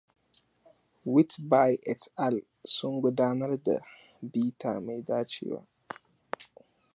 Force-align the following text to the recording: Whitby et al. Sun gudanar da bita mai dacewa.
Whitby 1.13 1.71
et 1.91 2.01
al. 2.25 2.35
Sun 2.73 2.93
gudanar 3.03 3.51
da 3.65 3.75
bita 4.31 4.71
mai 4.85 4.99
dacewa. 5.07 5.59